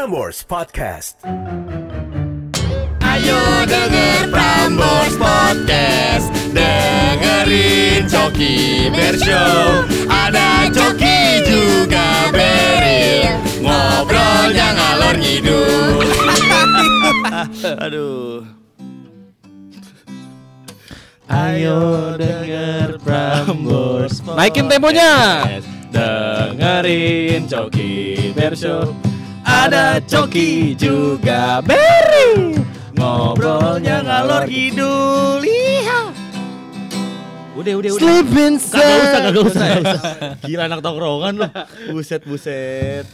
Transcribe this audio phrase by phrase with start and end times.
[0.00, 1.20] Prambors Podcast.
[3.04, 6.32] Ayo denger Prambors Podcast.
[6.56, 13.28] Dengerin Coki Bershow Ada Coki juga Beril
[13.60, 16.08] Ngobrolnya ngalor ngidul.
[17.84, 18.48] Aduh.
[21.28, 21.80] Ayo
[22.16, 25.44] denger Prambors Naikin temponya.
[25.92, 28.96] Dengerin Coki Bershow
[29.50, 32.54] Ada Coki juga Berry
[32.94, 36.00] Ngobrolnya ngalor ngidul Iya
[37.58, 40.12] Udah udah udah Sleep inside Kagak usah kagak usah, kagak usah.
[40.46, 41.46] Gila anak tongkrongan lu
[41.90, 43.06] Buset buset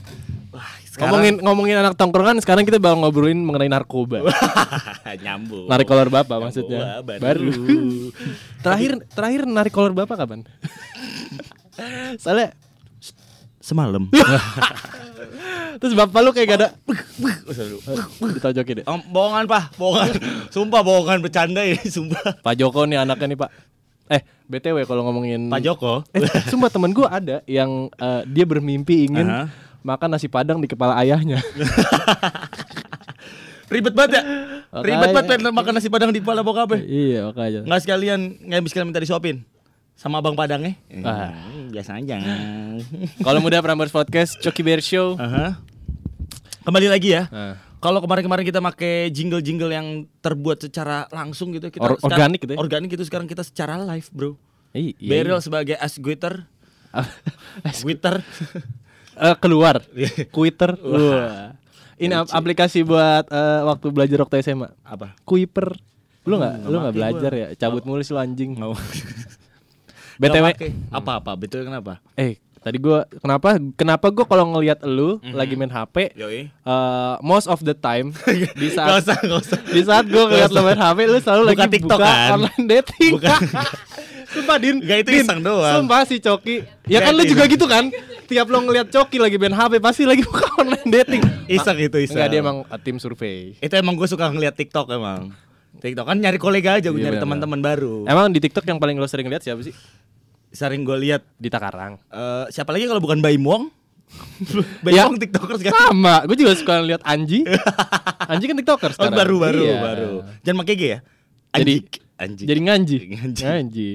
[0.53, 4.25] Wah, sekarang Ngomongin ngomongin anak tongkrongan sekarang kita bakal ngobrolin mengenai narkoba.
[5.25, 6.81] Nyambung narik kolor bapak Nyambung, maksudnya.
[7.05, 7.53] wah, Baru.
[8.65, 10.49] terakhir terakhir narik kolor bapak kapan?
[12.17, 12.57] Soalnya
[13.67, 14.07] Semalam
[15.83, 16.69] terus bapak lu kayak gak ada
[18.37, 18.85] ditojokin deh.
[18.89, 20.09] Oh, bohongan pak, bohongan.
[20.49, 22.41] Sumpah bohongan bercanda ini, sumpah.
[22.41, 23.51] Pak Joko nih anaknya nih pak.
[24.07, 26.07] Eh btw kalau ngomongin Pak Joko.
[26.15, 29.51] Eh, sumpah temen gue ada yang eh, dia bermimpi ingin Aha.
[29.83, 31.43] makan nasi padang di kepala ayahnya.
[33.67, 34.23] Ribet banget ya.
[34.23, 34.87] Makanya.
[34.87, 36.81] Ribet banget pengen makan nasi padang di kepala bokap ya.
[36.87, 37.61] iya makanya.
[37.67, 39.43] Nggak sekalian, nggak sekalian minta disuapin.
[39.97, 40.77] Sama abang padangnya.
[41.01, 41.33] Ah.
[41.33, 42.21] Hmm, biasa aja.
[43.27, 45.17] Kalau muda Prambors Podcast, Coki Bear Show.
[45.17, 45.57] Aha.
[46.63, 47.25] Kembali lagi ya.
[47.27, 49.87] Nah, Kalau kemarin-kemarin kita make jingle-jingle yang
[50.19, 52.59] terbuat secara langsung gitu, kita Or- organik gitu ya?
[52.59, 54.37] Organik itu sekarang kita secara live, Bro.
[54.73, 54.93] iya.
[54.99, 56.45] Beryl sebagai as Twitter,
[57.75, 58.21] Twitter.
[59.17, 59.81] Eh, keluar.
[60.29, 60.77] Twitter.
[60.77, 61.57] Wah.
[61.97, 64.69] Ini ap- aplikasi buat eh, waktu belajar waktu SMA.
[64.85, 65.17] Apa?
[65.25, 65.73] Kuiper.
[66.29, 67.41] Lu nggak nggak lu nggak belajar gua.
[67.41, 67.49] ya?
[67.57, 68.53] Cabut mulu sih lu anjing.
[70.19, 70.47] BTW.
[70.51, 70.71] pakai.
[70.89, 71.33] Apa-apa?
[71.35, 72.01] Betul kenapa?
[72.15, 76.49] Eh, tadi gua kenapa kenapa gua kalau ngelihat lu lagi main HP Yoi.
[76.49, 78.11] eh, most of the time
[78.59, 79.59] di Gak saat usah, gak usah.
[79.65, 82.31] di saat gue ngeliat lo main HP lu selalu Buka lagi TikTok, buka kan?
[82.35, 83.41] online dating Bukan.
[84.27, 85.75] Sumpah Din Gak, itu Din, iseng doang.
[85.79, 87.55] Sumpah si Coki Ya Gak, kan lu juga iseng.
[87.55, 87.85] gitu kan
[88.27, 92.19] Tiap lo ngeliat Coki lagi main HP Pasti lagi buka online dating Iseng itu iseng.
[92.19, 95.31] Enggak dia emang uh, tim survei Itu emang gue suka ngeliat TikTok emang.
[95.79, 98.05] TikTok kan nyari kolega aja, gue Iya, nyari teman-teman baru.
[98.05, 99.77] Emang di TikTok yang paling lo sering lihat siapa sih?
[100.49, 103.69] Sering gue lihat Dita Karang eh, siapa lagi kalau bukan Baim Wong?
[104.85, 105.05] Baim Ya.
[105.05, 105.73] Wong TikTokers kan?
[105.73, 107.43] Sama Gue juga suka lihat Anji
[108.31, 109.77] Anji kan TikToker Oh, sekarang baru baru Iya.
[109.79, 110.11] baru.
[110.41, 110.99] Jangan pakai G ya.
[111.53, 111.85] Jadi Anjing.
[112.17, 112.47] Anjing.
[112.47, 113.43] Jadi nganji Nganji.
[113.43, 113.89] Nganji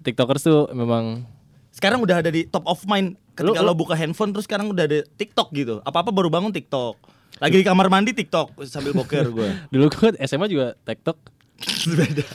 [0.00, 1.22] Tiktokers tuh memang
[1.70, 4.66] sekarang udah ada di top of mind ketika Lu- lo, lu- buka handphone terus sekarang
[4.66, 5.78] udah ada TikTok gitu.
[5.82, 6.96] Apa-apa baru bangun TikTok.
[7.36, 9.48] Lagi di kamar mandi TikTok sambil boker gue.
[9.72, 11.36] Dulu gue SMA juga TikTok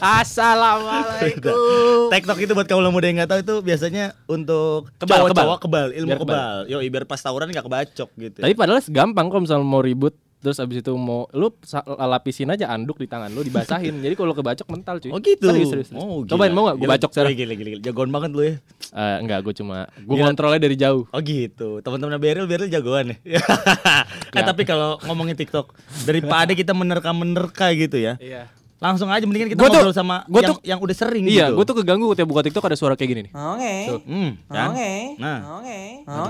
[0.02, 1.54] Assalamualaikum
[2.10, 6.10] TikTok itu buat kaum muda yang nggak tahu itu biasanya untuk Kebal, cowok-cowok kebal, ilmu
[6.10, 6.66] Biar kebal.
[6.66, 6.74] kebal.
[6.74, 8.42] Yo, biar pas tawuran nggak kebacok gitu.
[8.42, 11.54] Tapi padahal gampang kalau misalnya mau ribut Terus abis itu mau Lu
[11.86, 15.46] lapisin aja anduk di tangan lu Dibasahin Jadi kalau kebacok mental cuy Oh gitu.
[15.48, 16.02] Serius, serius, serius.
[16.02, 16.58] Oh, Cobain gila.
[16.58, 17.82] mau gak gue bacok sekarang Gila, gila, gila.
[17.86, 18.56] Jagoan banget lu ya.
[18.92, 21.80] Eh, Enggak gue cuma Gue kontrolnya dari jauh Oh gitu.
[21.86, 23.40] Teman-teman Beril, Beril jagoan ya.
[24.38, 28.18] eh tapi kalau ngomongin TikTok, daripada kita menerka-menerka gitu ya.
[28.18, 31.24] Iya Langsung aja mendingan kita Gua tuh- ngobrol sama gua yang, tuh- yang udah sering
[31.24, 31.56] Iya gitu.
[31.56, 33.74] gue tuh keganggu tiap buka TikTok ada suara kayak gini nih Oke.
[33.88, 34.00] Tuh.
[34.04, 34.70] Hmm, kan?
[34.74, 34.92] Oke.
[35.16, 35.40] Nah.
[35.62, 35.78] Oke.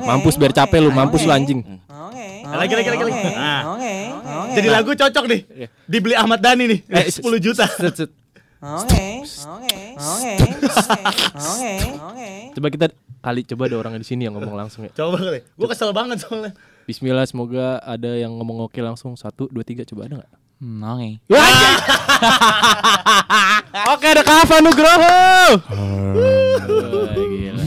[0.04, 2.28] Mampus biar capek lu Mampus lu anjing Oke.
[2.44, 3.16] Lagi, lagi, lagi, lagi.
[3.16, 3.32] Oke.
[3.32, 3.62] Nah.
[3.72, 3.94] Oke.
[4.12, 4.52] Oke.
[4.52, 5.42] Jadi lagu cocok nih.
[5.48, 5.68] Iya.
[5.88, 6.80] Dibeli Ahmad Dhani nih.
[6.86, 7.64] Eh, 10 juta.
[8.62, 9.06] Oke.
[9.24, 9.78] Oke.
[9.96, 10.34] Oke.
[11.34, 11.72] Oke.
[12.04, 12.30] Oke.
[12.52, 12.86] Coba kita
[13.22, 15.40] kali coba ada orang di sini yang ngomong langsung ya Coba kali.
[15.56, 16.52] Gue kesel banget soalnya.
[16.84, 20.30] Bismillah semoga ada yang ngomong oke langsung Satu, dua, tiga coba ada gak?
[20.62, 21.18] Hmm, Oke.
[23.90, 25.18] Oke ada Kava Nugroho
[27.18, 27.66] Gila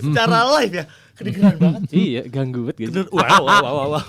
[0.00, 0.84] Secara live ya.
[1.12, 1.82] Kedengeran banget.
[1.92, 4.04] Iya ganggu banget gitu Wow, wow, wow, wow.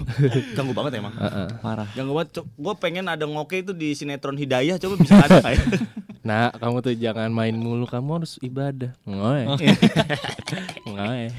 [0.55, 1.11] Ganggu banget emang.
[1.59, 1.91] Parah.
[1.91, 2.39] Ganggu banget.
[2.55, 4.79] Gue pengen ada ngoke itu di sinetron Hidayah.
[4.79, 5.59] Coba bisa ada kayak.
[6.21, 9.57] Nah kamu tuh jangan main mulu Kamu harus ibadah Ngoe
[10.93, 11.33] Ngoe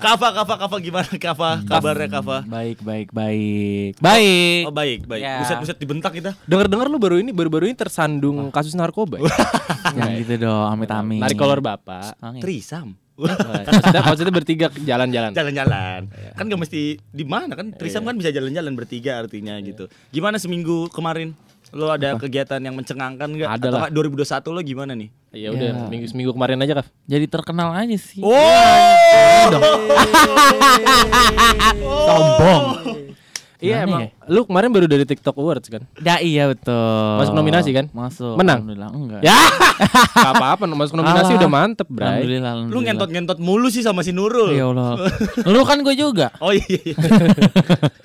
[0.00, 1.60] Kava, Kava, Kava gimana Kava?
[1.60, 2.40] Kabarnya Kava?
[2.48, 4.00] Baik, baik, baik.
[4.00, 4.62] Baik.
[4.64, 5.20] Oh baik, baik.
[5.20, 5.44] Ya.
[5.44, 6.32] Buset-buset dibentak kita.
[6.48, 9.28] Dengar-dengar lu baru ini baru-baru ini tersandung kasus narkoba ya?
[10.24, 11.20] Gitu dong, amit-amit.
[11.20, 12.16] Narik kolor bapak.
[12.40, 12.96] Trisam.
[13.20, 16.08] maksudnya, maksudnya bertiga jalan-jalan Jalan-jalan.
[16.32, 17.68] Kan gak mesti di mana kan?
[17.76, 19.92] Trisam kan bisa jalan-jalan bertiga artinya gitu.
[20.08, 21.36] Gimana seminggu kemarin?
[21.70, 23.48] Lo ada kegiatan yang mencengangkan gak?
[23.48, 23.80] Ada lah.
[23.86, 25.08] nggak 2021 lo gimana nih?
[25.30, 25.74] Ya udah Ya.
[25.80, 28.18] seminggu seminggu kemarin aja Kaf Jadi terkenal aja sih.
[28.20, 28.34] Oh.
[32.02, 32.62] Sombong.
[33.60, 34.10] Iya emang ya?
[34.30, 35.82] Lu kemarin baru dari TikTok Awards kan?
[35.98, 37.18] Ya iya betul.
[37.18, 37.90] Masuk nominasi kan?
[37.90, 38.34] Masuk.
[38.34, 38.62] Menang?
[38.62, 39.20] Alhamdulillah enggak.
[39.20, 39.34] Ya.
[40.16, 41.40] Gak apa-apa masuk nominasi Alah.
[41.40, 42.06] udah mantep, Bray.
[42.22, 42.70] Alhamdulillah, alhamdulillah.
[42.72, 44.52] Lu ngentot-ngentot mulu sih sama si Nurul.
[44.52, 44.94] Ya Allah.
[45.50, 46.30] lu kan gue juga.
[46.38, 46.62] Oh iya.
[46.62, 46.94] iya.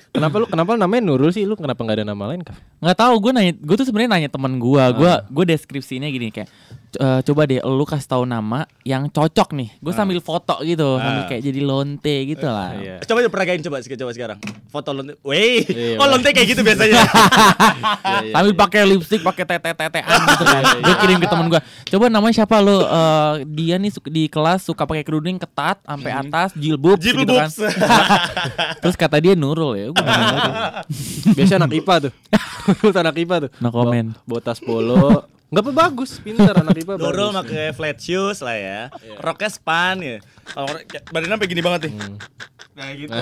[0.08, 1.44] Kenapa lu kenapa lu namanya Nurul sih?
[1.44, 2.56] Lu kenapa nggak ada nama lain, Kak?
[2.76, 6.44] nggak tahu gue nanya gue tuh sebenarnya nanya teman gue gue gue deskripsinya gini kayak
[6.86, 10.84] "C- eh, coba deh lu kasih tahu nama yang cocok nih gue sambil foto gitu
[10.94, 11.26] sambil Ah.
[11.26, 12.96] kayak jadi lonte gitu lah Iya.
[13.02, 14.38] Coba peragain coba sih coba sekarang.
[14.68, 15.16] Foto lonte.
[15.22, 15.64] Weh.
[15.64, 17.02] Iya, oh lonte kayak gitu biasanya.
[18.34, 22.34] sambil pakai lipstick pakai tete tetean gitu kan gue kirim ke temen gue coba namanya
[22.34, 26.96] siapa lo Eh, dia nih suka- di kelas suka pakai kerudung ketat sampai atas jilbab
[26.96, 27.74] gitu kan Jilbab.
[28.80, 30.06] terus kata dia Nurul ya gue
[31.36, 32.12] Biasa anak IPA tuh.
[32.94, 33.50] Anak IPA tuh.
[33.58, 34.14] No comment.
[34.24, 35.26] Bawa tas polo.
[35.46, 37.34] Enggak apa bagus, pintar anak IPA bagus.
[37.36, 38.80] pakai flat shoes lah ya.
[39.16, 40.18] Roknya span ya.
[40.44, 41.94] Kalau kayak badannya sampai gini banget nih.
[42.72, 43.14] Nah gitu.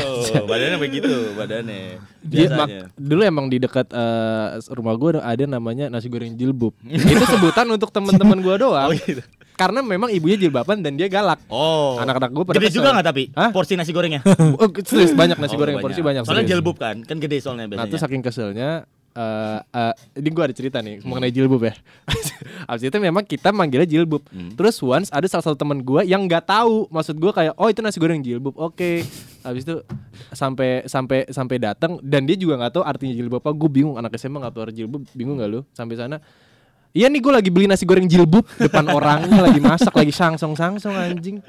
[0.42, 1.82] badannya sampai gitu badannya.
[2.20, 2.56] Dia Biasanya.
[2.58, 6.72] mak- dulu emang di dekat eh, rumah gua ada namanya nasi goreng jilbub.
[6.88, 8.88] Itu sebutan untuk teman-teman gua doang.
[8.88, 9.20] Oh gitu.
[9.54, 11.38] Karena memang ibunya jilbaban dan dia galak.
[11.46, 11.94] Oh.
[11.96, 12.78] Anak-anak gua pada Gede kesel.
[12.80, 13.50] juga nggak tapi Hah?
[13.50, 14.24] porsi nasi gorengnya?
[14.58, 16.24] Oh, serius banyak nasi Oh, goreng porsi banyak.
[16.24, 16.56] Soalnya serius.
[16.56, 17.92] jilbub kan, kan gede soalnya Nah biasanya.
[17.92, 18.70] tuh saking keselnya
[19.14, 21.74] eh eh, ini gue ada cerita nih mengenai jilbub ya.
[22.70, 24.26] Abis itu memang kita manggilnya jilbub.
[24.58, 27.78] Terus once ada salah satu teman gue yang nggak tahu maksud gue kayak oh itu
[27.78, 28.58] nasi goreng jilbub.
[28.58, 29.06] Oke.
[29.46, 29.76] Abis itu
[30.34, 33.54] sampai sampai sampai datang dan dia juga nggak tahu artinya jilbub apa.
[33.54, 35.02] Gue bingung anak SMA nggak tahu arti jilbub.
[35.14, 35.60] Bingung nggak lu?
[35.70, 36.18] Sampai sana
[36.94, 40.94] Iya nih gue lagi beli nasi goreng jilbub depan orangnya lagi masak lagi sangsong sangsong
[40.94, 41.42] anjing.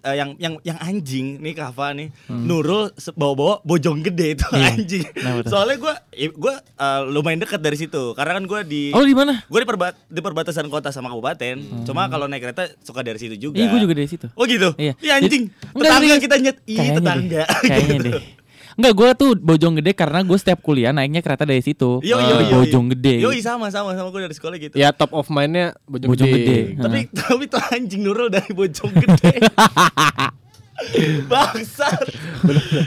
[0.00, 2.42] Eh, yang yang yang anjing nih Kava nih Hmm.
[2.42, 4.66] Nurul bawa-bawa bojong gede itu Iya.
[4.72, 5.04] anjing.
[5.14, 5.32] Nah.
[5.44, 9.12] Soalnya gua i- gua eh, lumayan dekat dari situ karena kan gua di oh di
[9.12, 11.84] mana gua di, perba- di perbatasan kota sama kabupaten.
[11.84, 13.56] Cuma kalau naik kereta suka dari situ juga.
[13.56, 14.72] iya gue juga dari situ Oh gitu.
[14.74, 14.96] Iya.
[14.96, 15.52] Iya anjing.
[15.70, 16.56] Enggak, tetangga kita nyet.
[16.64, 17.42] Iya tetangga.
[17.44, 17.46] deh.
[17.62, 18.12] Kayaknya deh.
[18.78, 21.98] Enggak, gue tuh Bojong Gede karena gue setiap kuliah naiknya kereta dari situ.
[22.04, 22.54] Yo yo Ke yo.
[22.62, 23.14] Bojong Gede.
[23.22, 24.74] Yo sama sama sama gua dari sekolah gitu.
[24.76, 26.58] Ya top of mindnya bojong, Bojong gede.
[26.76, 26.82] Gede.
[26.82, 29.34] Tapi tapi tuh anjing Nurul dari bojong gede.
[31.30, 32.08] Bangsat.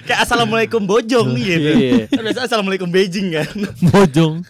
[0.10, 1.70] Kayak assalamualaikum bojong gitu.
[1.78, 2.10] Iya.
[2.10, 3.54] Kan biasa assalamualaikum Beijing kan.
[3.94, 4.42] Bojong.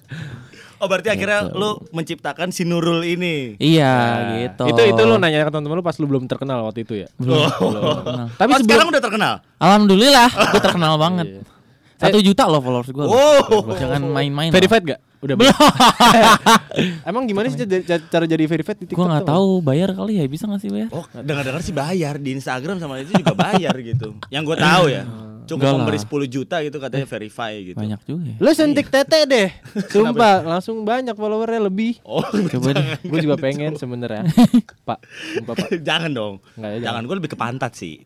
[0.83, 3.55] Oh berarti akhirnya lu menciptakan si Nurul ini.
[3.55, 3.95] Iya,
[4.35, 4.67] gitu.
[4.67, 7.07] Itu itu lu nanya ke teman-teman lu pas lu belum terkenal waktu itu ya.
[7.15, 7.39] Belum.
[7.39, 8.03] Oh.
[8.03, 8.27] Kenal.
[8.35, 9.33] Tapi oh, sebelum sekarang udah terkenal.
[9.63, 11.27] Alhamdulillah, gue terkenal banget.
[11.39, 11.41] Iya.
[12.03, 13.05] Satu juta loh followers gue.
[13.07, 13.63] Oh.
[13.79, 14.51] Jangan main-main.
[14.51, 14.99] verified gak?
[15.23, 15.55] Udah Belum.
[17.09, 17.63] Emang gimana sih
[18.11, 18.99] cara, jadi verified di TikTok?
[18.99, 20.91] Gue nggak tahu bayar kali ya, bisa nggak sih bayar?
[20.91, 24.19] Oh, dengar-dengar sih bayar di Instagram sama itu juga bayar gitu.
[24.27, 25.07] Yang gue tahu ya.
[25.45, 26.25] Cukup Enggak memberi lah.
[26.25, 27.75] 10 juta gitu katanya verify gitu.
[27.75, 28.23] Banyak juga.
[28.25, 28.35] ya.
[28.37, 29.49] Lu sentik tete deh.
[29.93, 31.99] Sumpah, langsung banyak followernya lebih.
[32.01, 32.85] Oh, Coba deh.
[33.01, 34.23] Gue juga pengen sebenarnya.
[34.87, 34.99] Pak,
[35.33, 35.69] sumpah Pak.
[35.81, 36.33] jangan dong.
[36.53, 38.01] Nggak ya, jangan gue lebih ke pantat sih.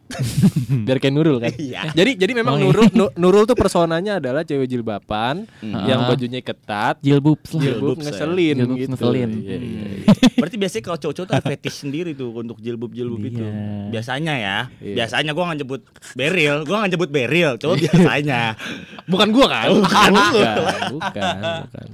[0.84, 1.52] Biar kayak Nurul kan.
[1.54, 1.90] Iya.
[1.92, 2.66] Jadi jadi memang Oh, iya.
[2.66, 6.08] Nurul Nu- Nurul tuh personanya adalah cewek jilbaban yang Ah.
[6.08, 7.78] bajunya ketat, Jilbub saya.
[7.80, 8.90] ngeselin Jilbab gitu.
[8.92, 9.30] ngeselin.
[9.38, 9.98] Iya, iya, Hmm.
[9.98, 10.27] iya.
[10.38, 13.42] Berarti biasanya kalau cowok-cowok tuh fetish sendiri tuh untuk jilbab-jilbab itu.
[13.42, 13.90] Iya.
[13.90, 14.58] Biasanya ya.
[14.78, 14.96] Iya.
[14.96, 15.82] Biasanya gua nggak nyebut
[16.14, 18.42] beril, gua nggak nyebut beril, coba biasanya.
[19.12, 19.68] Bukan gua kan?
[19.74, 20.22] Bukan lu.
[20.22, 20.54] bukan,
[20.94, 21.36] bukan,
[21.66, 21.88] bukan.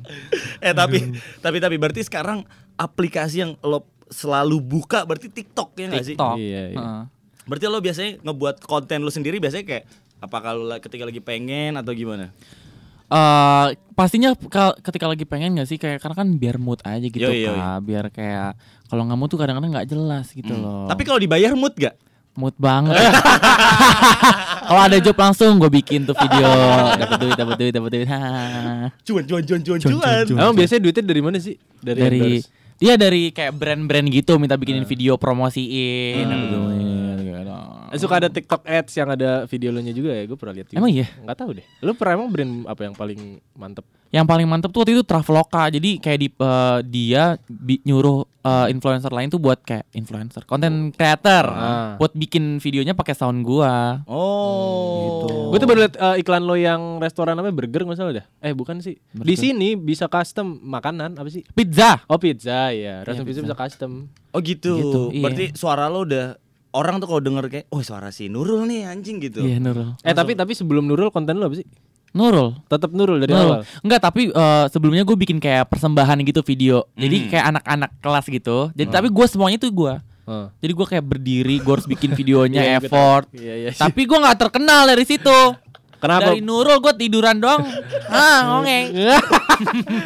[0.59, 0.97] eh tapi
[1.39, 2.43] tapi tapi berarti sekarang
[2.75, 6.13] aplikasi yang lo selalu buka berarti TikTok ya nggak sih?
[6.13, 6.35] TikTok.
[6.35, 6.77] Iya, iya.
[6.77, 7.03] Heeh.
[7.43, 9.85] Berarti lo biasanya ngebuat konten lo sendiri biasanya kayak
[10.19, 12.31] apa kalau la- ketika lagi pengen atau gimana?
[13.13, 17.21] Eh, pastinya kal- ketika lagi pengen gak sih kayak karena kan biar mood aja gitu
[17.21, 17.54] Yoi, yoi.
[17.54, 17.77] Kak.
[17.80, 18.57] biar kayak
[18.88, 20.86] kalau nggak mood tuh kadang-kadang nggak jelas gitu loh.
[20.86, 21.94] Tapi kalau dibayar mood gak?
[22.33, 22.98] mood banget.
[24.68, 26.50] kalau ada job langsung gue bikin tuh video
[27.01, 28.08] dapat duit dapat duit dapat duit.
[28.10, 28.22] Ha.
[29.03, 31.55] Cuan cuan cuan cuan Cuan, Emang biasanya duitnya dari mana sih?
[31.77, 32.50] dari endorse?
[32.77, 36.42] Dia dari kayak brand-brand gitu minta bikinin video promosiin Hmm.
[36.42, 36.60] gitu.
[37.94, 40.25] Eh, Suka ada TikTok ads yang ada video lo nya juga ya?
[40.25, 40.74] Gue pernah lihat.
[40.74, 41.06] Emang iya?
[41.22, 41.65] Nggak tahu deh.
[41.80, 43.22] Lu pernah emang brand apa yang paling
[43.53, 43.86] mantep?
[44.13, 45.65] Yang paling mantep tuh waktu itu Traveloka.
[45.67, 50.93] Jadi kayak di eh, dia bi- nyuruh eh, influencer lain tuh buat kayak influencer, content
[50.93, 51.98] creator Ah.
[51.98, 54.05] buat bikin videonya pakai sound gua.
[54.05, 55.50] Oh.
[55.50, 58.25] Gue tuh baru liat eh, iklan lo yang restoran namanya burger nggak salah dah.
[58.39, 59.01] Eh bukan sih.
[59.12, 61.41] Di sini bisa custom makanan apa sih?
[61.48, 62.05] Pizza.
[62.05, 63.01] Oh pizza ya.
[63.01, 63.50] Restoran Iya, pizza pizza.
[63.50, 63.91] bisa custom.
[64.29, 64.74] Oh gitu.
[64.75, 65.24] Gitu, iya.
[65.24, 66.38] Berarti suara lo udah
[66.72, 69.41] orang tuh kalau denger kayak, oh suara si Nurul nih anjing gitu.
[69.41, 69.98] Iya Nurul.
[70.00, 71.65] Eh tapi tapi sebelum Nurul konten lo apa sih?
[72.13, 72.53] Nurul.
[72.63, 73.53] Tetap Nurul dari Nurul.
[73.58, 73.62] awal.
[73.82, 76.86] Enggak, tapi eh, sebelumnya gue bikin kayak persembahan gitu video.
[76.93, 77.27] Jadi Hmm.
[77.27, 78.58] kayak anak-anak kelas gitu.
[78.72, 79.93] Jadi tapi gue semuanya tuh gue.
[80.24, 80.46] Heeh.
[80.58, 82.88] Jadi gue kayak berdiri, gue harus bikin videonya Iya, gue tahu.
[82.88, 83.25] effort.
[83.34, 83.70] Iya, iya.
[83.74, 85.39] Tapi gue nggak terkenal dari situ.
[85.98, 86.29] Kenapa?
[86.29, 87.63] Dari Nurul gue tiduran doang.
[88.12, 88.86] ah, ngongeng.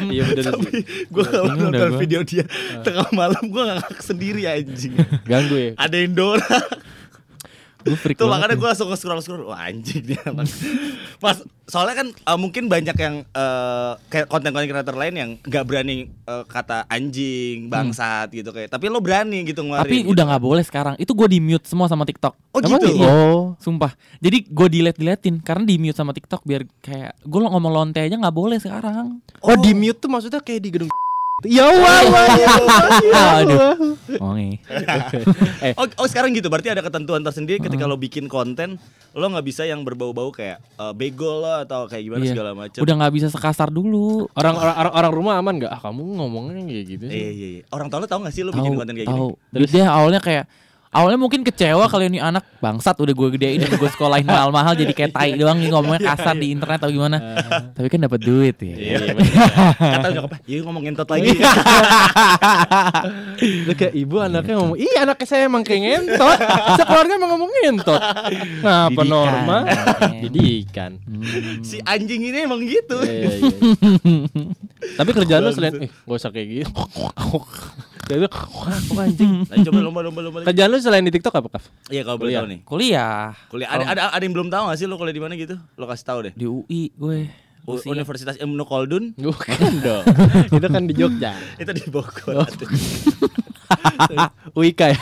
[0.08, 0.82] Iya bener sih.
[1.08, 1.98] gue kalau nonton gua.
[1.98, 2.44] video dia
[2.80, 4.94] tengah malam gue ngakak sendiri anjing.
[5.24, 5.70] Ganggu ya.
[5.74, 6.44] Ada yang Dora.
[6.44, 6.97] Gue freak
[7.96, 8.60] Tuh makanya ya.
[8.60, 10.20] gue langsung scroll scroll Wah anjing dia.
[11.22, 16.08] Mas soalnya kan eh, mungkin banyak yang eh, kayak konten-konten kreator lain yang nggak berani
[16.08, 18.68] eh, kata anjing, bangsat gitu kayak.
[18.68, 19.88] Tapi lo berani gitu ngeluarin.
[19.88, 20.12] Tapi gitu.
[20.12, 20.94] udah nggak boleh sekarang.
[21.00, 22.34] Itu gue di mute semua sama TikTok.
[22.52, 22.88] Oh Emang gitu.
[22.98, 23.08] iya?
[23.08, 23.56] Oh.
[23.62, 23.96] Sumpah.
[24.20, 28.00] Jadi gue delete deletin karena di mute sama TikTok biar kayak gue lo ngomong lonte
[28.04, 29.22] aja nggak boleh sekarang.
[29.40, 30.90] Oh, di mute tuh maksudnya kayak di gedung
[31.46, 32.50] Ya wah, wah, ya
[33.46, 33.70] ya.
[34.18, 34.34] Oh.
[35.62, 37.94] Eh, Oh, oh sekarang gitu berarti ada ketentuan tersendiri ketika Hmm.
[37.94, 38.74] lo bikin konten
[39.14, 42.32] lo nggak bisa yang berbau-bau kayak eh, bego lo atau kayak gimana Iya.
[42.34, 42.82] segala macam.
[42.82, 44.26] Udah nggak bisa sekasar dulu.
[44.34, 45.70] orang orang orang, orang rumah aman nggak?
[45.70, 47.14] Ah, kamu ngomongnya kayak gitu sih.
[47.14, 47.62] Iya iya iya.
[47.70, 49.38] Orang tua lo tau gak sih lo bikin konten kayak tahu.
[49.54, 49.66] gini?
[49.68, 50.44] Dia awalnya kayak
[50.88, 54.92] awalnya mungkin kecewa kalau ini anak bangsat udah gue gedein dan gue sekolahin mahal-mahal jadi
[54.96, 57.16] kayak tai doang nih ngomongnya kasar di internet atau gimana.
[57.76, 58.74] Tapi kan dapat duit ya.
[58.74, 58.98] Iya.
[59.98, 61.30] Kata nyokap, "Iya ngomong ngentot lagi."
[63.68, 66.38] Lu kayak ibu anaknya ngomong, iya anaknya saya emang kayak ngentot.
[66.80, 68.00] Sekeluarga emang ngomong ngentot.
[68.64, 69.06] Ngapa Didikan.
[69.08, 69.62] normal?
[69.68, 70.20] Iya.
[70.26, 70.90] Didikan.
[71.04, 71.62] Hmm.
[71.62, 72.98] si anjing ini emang gitu.
[73.02, 73.50] Iya, iya, iya.
[74.98, 76.70] Tapi kerjaan lu selain, eh gak usah kayak gitu.
[78.08, 78.48] Jadi, kok
[78.94, 79.32] anjing.
[79.50, 80.38] Nah, coba lomba lomba lomba.
[80.42, 81.64] Kerjaan lu selain di TikTok apa, Kaf?
[81.86, 82.60] Iya kalau boleh tahu nih.
[82.62, 85.60] Kuliah Kuliah ada, ada ada yang belum tahu gak sih lo kuliah di mana gitu?
[85.74, 86.32] Lo kasih tahu deh.
[86.32, 87.28] di UI gue.
[87.62, 87.92] U- Usia.
[87.92, 90.04] Universitas Ibnu Khaldun Bukan dong.
[90.48, 91.36] Itu kan di Jogja.
[91.60, 92.40] itu di Bogor.
[92.40, 92.68] Aduh.
[94.56, 94.98] Uika ya.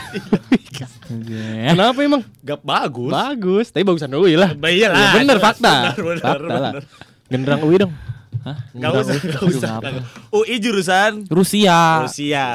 [1.07, 1.71] Iya.
[1.71, 2.27] Kenapa emang?
[2.41, 3.07] Gak bagus.
[3.07, 4.51] Bagus, tapi bagusan UI lah.
[4.53, 4.99] Bah, iya lah.
[4.99, 5.95] Ya, bener fakta.
[5.95, 6.71] Bener, bener, fakta lah.
[6.75, 6.83] bener.
[7.27, 7.93] Genderang UI dong.
[8.42, 8.58] Hah?
[8.72, 9.72] Gak usah, gak Aduh, usah.
[9.78, 10.02] ngapa.
[10.32, 12.02] UI jurusan Rusia.
[12.02, 12.46] Rusia.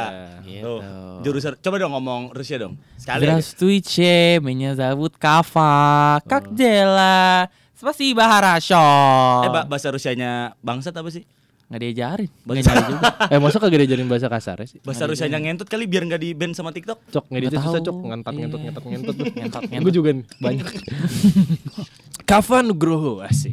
[0.44, 0.60] Gitu.
[0.60, 0.80] Tuh,
[1.22, 2.76] jurusan coba dong ngomong Rusia dong.
[2.96, 3.24] Sekali.
[3.24, 3.40] aja.
[3.40, 6.20] Здравствуйте, меня зовут Кафа.
[6.24, 7.48] Как дела?
[7.72, 8.84] Spasiba хорошо.
[9.40, 11.24] Eh ba- bahasa Rusianya bangsat apa sih?
[11.68, 12.30] Nggak diajarin.
[12.34, 13.04] Nggak Bahasa- nyari juga.
[13.28, 14.80] Eh masa kagak diajarin bahasa kasar sih?
[14.82, 17.00] Bahasa Rusianya ngentut kali biar nggak di ban sama TikTok.
[17.08, 17.86] Cok ngedit Nggak susah tahu.
[17.86, 18.66] cok ngentot ngentot Iya.
[18.66, 19.26] ngentot ngentot tuh.
[19.30, 19.84] Ngentot, ngentot.
[19.84, 20.66] Gue juga nih, banyak.
[22.24, 23.51] Kava Nugroho asik.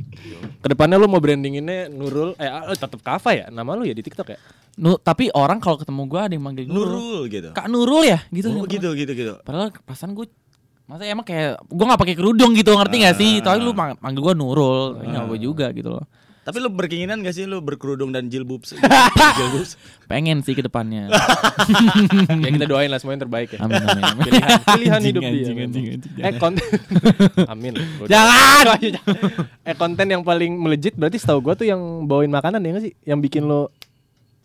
[0.59, 3.45] Ke depannya lu mau brandinginnya Nurul, eh ah, tetap Kava ya?
[3.47, 4.37] Nama lu ya di TikTok ya?
[4.75, 6.99] Nu, tapi orang kalau ketemu gue ada yang manggil Nurul.
[6.99, 7.49] Nurul gitu.
[7.55, 8.19] Kak Nurul ya?
[8.27, 8.51] Gitu.
[8.51, 9.33] Oh, gitu gitu gitu.
[9.43, 10.27] Padahal perasaan gue
[10.89, 13.45] Masa emang kayak gue nggak pakai kerudung gitu ngerti nggak sih?
[13.45, 16.01] Tapi lu mang- manggil gue Nurul, tapi nggak apa juga gitu loh.
[16.49, 18.65] Tapi lu berkeinginan gak sih lu berkerudung dan jilbub?
[19.37, 19.69] jilbub.
[20.05, 21.13] Pengen sih ke depannya.
[22.41, 23.61] ya kita doain lah semua yang terbaik ya.
[23.61, 24.01] Amin amin.
[24.01, 24.23] amin.
[24.25, 25.29] Pilihan, pilihan Anjing, hidup dia.
[25.29, 25.67] anjing, memang.
[25.69, 26.65] anjing, anjing, eh konten
[27.53, 27.73] Amin.
[27.77, 28.63] Gua- Jangan.
[29.61, 32.93] eh konten yang paling melejit berarti setahu gua tuh yang bawain makanan ya nggak sih?
[33.05, 33.69] Yang bikin lo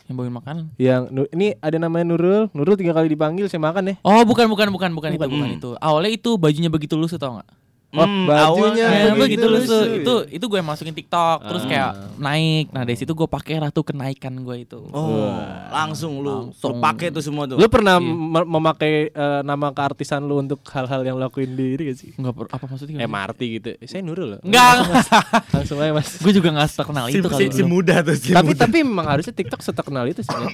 [0.04, 0.64] Yang bawain makanan.
[0.76, 3.94] yang ini ada namanya Nurul, Nurul tiga kali dipanggil saya makan ya.
[4.04, 5.32] Oh bukan bukan bukan bukan, itu Bukan.
[5.32, 5.70] bukan itu.
[5.80, 7.48] Awalnya itu bajunya begitu lusuh tau nggak?
[7.94, 9.82] Oh, Hmm, bajunya awalnya Ya, begitu lusuh, lusuh.
[9.84, 9.96] ya.
[9.96, 12.66] Itu itu gue masukin TikTok terus kayak naik.
[12.68, 14.82] Nah dari situ gue pakai lah tuh kenaikan gue itu.
[14.88, 15.30] Oh,
[15.68, 16.74] langsung lu Langsung.
[16.74, 17.54] lu pakai tuh semua tuh.
[17.54, 21.96] Lu pernah me- memakai eh, nama keartisan lu untuk hal-hal yang lo lakuin diri gak
[21.96, 22.10] sih?
[22.14, 22.98] Enggak per- apa maksudnya?
[23.00, 23.70] MRT gitu.
[23.76, 24.40] Eh, saya Nurul loh.
[24.42, 24.74] Enggak.
[25.54, 26.18] Langsung aja Mas.
[26.18, 28.60] gue juga nggak terkenal si, itu si, kali si muda tuh si tapi muda.
[28.60, 30.34] tapi memang harusnya TikTok seterkenal itu sih.
[30.34, 30.50] ya.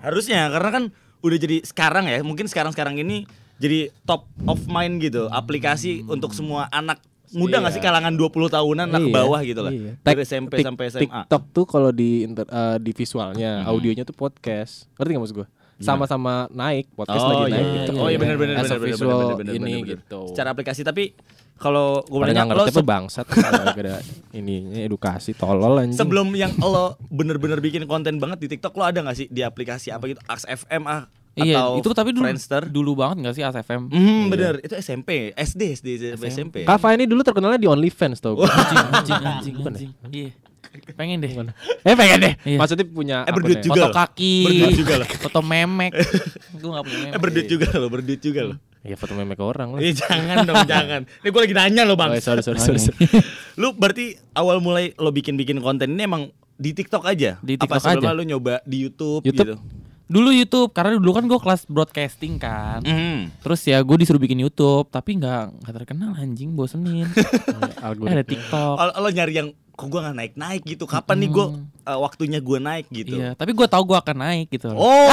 [0.00, 0.84] harusnya karena kan
[1.22, 3.24] udah jadi sekarang ya, mungkin sekarang-sekarang ini
[3.56, 6.98] jadi top of mind gitu, aplikasi untuk semua anak
[7.32, 9.72] muda nggak sih kalangan 20 tahunan anak ke Iya, bawah gitu lah.
[9.72, 9.96] iya.
[9.96, 11.00] Dari SMP sampai SMA.
[11.00, 14.84] TikTok tuh kalau di inter- eh, di visualnya, audionya tuh podcast.
[14.98, 15.48] Ngerti gak maksud gue?
[15.82, 17.58] Sama-sama naik, podcast Oh, lagi naik.
[17.58, 18.00] iya, TikTok iya.
[18.00, 19.92] Oh, iya, bener, bener, As a bener, bener, visual bener, bener, ini bener, bener.
[19.98, 20.20] gitu.
[20.28, 21.04] Secara aplikasi tapi
[21.54, 25.94] kalau gue nanya nggak lo apa bangsat gara-gara ini ini edukasi tolol anjing.
[25.94, 29.90] sebelum yang lo bener-bener bikin konten banget di TikTok lo ada nggak sih di aplikasi
[29.90, 32.68] apa gitu Aks FM ah Iya, atau itu tapi dulu Friendster?
[32.68, 33.88] dulu banget nggak sih ASFM?
[33.88, 36.56] Hmm, bener itu SMP, SD, SD, SMP.
[36.60, 38.44] Kava ini dulu terkenalnya di OnlyFans tau gue.
[38.52, 39.90] Anjing, anjing, anjing, anjing.
[40.12, 40.28] Iya.
[40.92, 41.30] Pengen deh.
[41.82, 42.34] eh pengen deh.
[42.44, 42.58] Iya.
[42.58, 43.74] Maksudnya punya Eh, berduit juga.
[43.74, 43.94] Foto loh.
[43.94, 45.08] kaki, Berduit juga loh.
[45.10, 45.92] foto memek.
[46.60, 47.12] Gue nggak punya memek.
[47.12, 48.54] Eh berduit juga lo, berduit juga lo.
[48.80, 49.78] Iya foto memek ke orang lah.
[49.78, 51.00] Eh jangan dong, jangan.
[51.04, 52.10] Ini gue lagi nanya lo bang.
[52.10, 52.78] Oh, sorry sorry sorry.
[52.78, 52.98] sorry.
[53.60, 57.38] Lu berarti awal mulai lo bikin-bikin konten ini emang di TikTok aja?
[57.38, 58.16] Di Apa TikTok sebelumnya aja.
[58.16, 59.48] lu nyoba di YouTube, YouTube.
[59.50, 59.80] gitu?
[60.04, 62.82] Dulu YouTube karena dulu kan gue kelas broadcasting kan.
[62.82, 63.30] Hmm.
[63.38, 67.06] Terus ya gue disuruh bikin YouTube tapi nggak nggak terkenal anjing bosenin.
[67.08, 68.76] eh, ada TikTok.
[68.76, 69.48] Lo, lo nyari yang
[69.82, 70.84] kok gue nggak naik-naik gitu.
[70.86, 71.46] Kapan nih gue
[71.82, 73.18] waktunya gue naik gitu?
[73.18, 74.70] Iya, tapi gue tahu gue akan naik gitu.
[74.78, 75.10] Oh,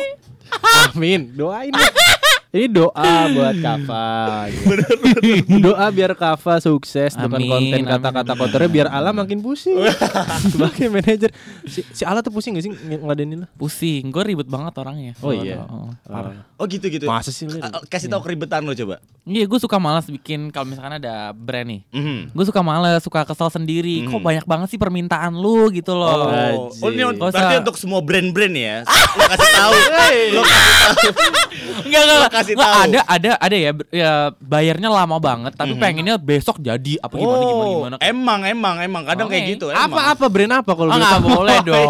[0.88, 1.36] Amin.
[1.36, 1.84] Doain ya.
[2.54, 4.46] Ini doa buat Kava.
[5.58, 9.74] doa biar Kava sukses dengan Amin, konten amin, kata-kata kotornya biar Allah makin pusing.
[10.46, 11.34] Sebagai manajer,
[11.66, 13.46] si, si Allah tuh pusing gak sih ng- ngeladenin lo?
[13.58, 15.18] Pusing, gue ribet banget orangnya.
[15.18, 15.66] Oh iya.
[15.66, 16.46] Oh, parah.
[16.54, 17.10] oh gitu gitu.
[17.10, 17.58] Masa sih lu?
[17.90, 19.02] Kasih tahu keribetan lo coba.
[19.24, 21.80] Iya, gue suka malas bikin kalau misalkan ada brand nih.
[21.90, 22.30] Mhm.
[22.30, 24.06] Gue suka males, suka kesel sendiri.
[24.06, 24.22] Kok Hmm.
[24.22, 26.30] banyak banget sih permintaan lu gitu loh.
[26.30, 28.86] Oh, oh ini berarti untuk semua brand-brand ya.
[28.86, 29.72] Lo kasih tahu.
[30.30, 30.94] Lo kasih tahu.
[31.84, 32.43] Enggak enggak.
[32.44, 32.68] Kasih tahu.
[32.84, 37.64] ada ada ada ya, ya bayarnya lama banget tapi pengennya besok jadi apa gimana gimana
[37.64, 37.96] Oh, gimana.
[37.98, 39.52] emang emang emang kadang kayak Oke.
[39.54, 39.66] gitu.
[39.68, 39.88] emang.
[39.88, 41.88] Apa apa brand apa kalau Oh, boleh boleh dong.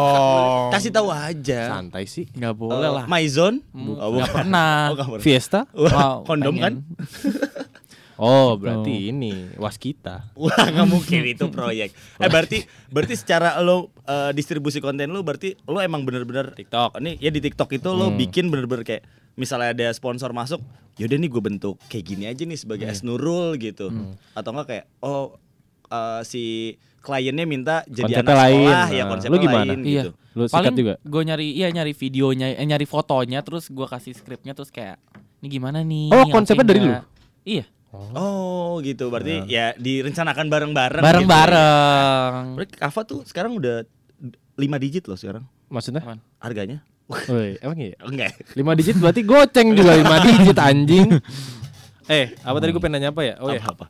[0.71, 1.61] Kasih tahu aja.
[1.73, 2.31] Santai sih.
[2.31, 3.05] Nggak boleh Eh, lah.
[3.05, 3.59] Maizon?
[3.69, 4.35] Bu- Oh, nggak bukan.
[4.37, 4.75] pernah.
[4.87, 5.21] Oh, pernah.
[5.21, 5.61] Fiesta?
[5.75, 6.73] Wow, kondom kan?
[8.15, 10.31] Oh, berarti ini waskita.
[10.35, 11.91] Wah nggak mungkin itu proyek.
[12.15, 17.03] Eh berarti berarti secara lo eh, distribusi konten lo berarti lo emang bener-bener TikTok.
[17.03, 19.03] Ini ya di TikTok itu lo bikin bener-bener kayak
[19.35, 20.61] misalnya ada sponsor masuk,
[20.95, 23.91] yaudah nih gue bentuk kayak gini aja nih sebagai es Nurul gitu.
[24.33, 25.39] Atau enggak kayak oh
[25.87, 28.57] eh, si kliennya minta jadi Konsepnya anak lain.
[28.65, 29.65] sekolah ya Nah, konsepnya lo gimana?
[29.67, 29.93] lain Iya.
[30.01, 30.11] gitu.
[30.35, 30.95] Lu Paling juga?
[30.99, 34.97] gue nyari iya nyari videonya, eh, nyari fotonya terus gue kasih skripnya terus kayak
[35.39, 36.09] ini gimana nih?
[36.11, 37.05] Oh, konsepnya dari nggak?"
[37.45, 37.65] Iya.
[37.95, 41.03] Oh gitu berarti ya direncanakan bareng-bareng.
[41.05, 42.33] Bareng-bareng.
[42.43, 42.57] Gitu.
[42.57, 43.87] Berarti Kava tuh sekarang udah
[44.55, 46.03] 5 digit loh sekarang Maksudnya?
[46.39, 46.83] Harganya.
[47.33, 47.97] Woi, emang iya?
[48.01, 48.33] Enggak.
[48.57, 51.09] 5 digit berarti goceng juga 5 digit anjing.
[52.05, 53.41] Eh, apa tadi gue pengen nanya apa ya?
[53.41, 53.89] Oh ya, Apa-apa.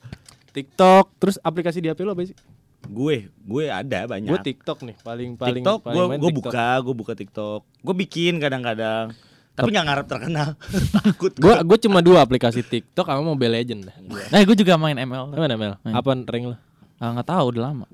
[0.54, 2.38] TikTok, terus aplikasi di HP lo apa sih?
[2.86, 4.30] Gue, gue ada banyak.
[4.30, 6.46] Gue TikTok nih, paling paling TikTok, paling gue main gue TikTok.
[6.54, 7.60] buka, gue buka TikTok.
[7.82, 9.10] Gue bikin kadang-kadang.
[9.54, 10.48] Tapi nggak ngarep terkenal.
[10.94, 11.32] Takut.
[11.34, 13.90] Gue gue cuma dua aplikasi TikTok sama Mobile Legend.
[13.90, 13.96] dah.
[14.30, 15.34] Nah, gue juga main ML.
[15.34, 15.74] Apa Mel?
[15.82, 15.94] Main.
[15.98, 16.56] Apa rank lo?
[17.04, 17.86] Ah, nggak tahu udah lama.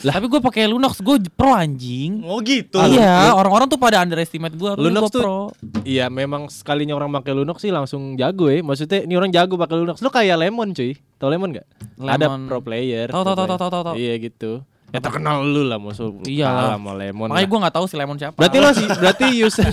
[0.00, 2.24] Tapi gue pakai Lunox, gue pro anjing.
[2.24, 2.80] Oh gitu.
[2.88, 4.72] iya, orang-orang tuh pada underestimate gue.
[4.80, 5.40] Lunox gua tuh pro.
[5.84, 8.64] Iya memang sekalinya orang pakai Lunox sih langsung jago ya.
[8.64, 10.00] Maksudnya ini orang jago pakai Lunox.
[10.00, 10.96] Lu kayak Lemon cuy.
[11.20, 11.68] Tau Lemon gak?
[12.00, 12.48] Ada Lemon.
[12.48, 13.12] pro player.
[13.12, 13.58] Tahu, tahu, player.
[13.60, 13.94] tahu, tahu, tahu.
[14.00, 14.52] Iya gitu.
[14.94, 16.22] Ya terkenal lu lah maksud.
[16.22, 16.78] Iya lah.
[16.78, 17.26] sama Lemon.
[17.26, 18.38] Makanya gue nggak tahu si Lemon siapa.
[18.38, 19.72] Berarti lo sih berarti user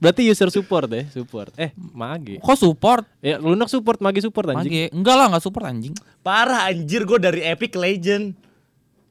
[0.00, 1.52] berarti user support deh, support.
[1.60, 2.40] Eh, Mage.
[2.40, 3.04] kok support?
[3.20, 4.72] Ya Lunox support, Mage support anjing.
[4.72, 4.84] Mage.
[4.96, 5.92] Enggak lah, nggak support anjing.
[6.24, 8.32] Parah anjir gue dari Epic Legend.